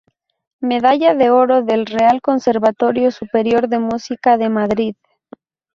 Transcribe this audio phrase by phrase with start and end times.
[0.61, 4.95] Medalla de Oro del Real Conservatorio Superior de Música de Madrid.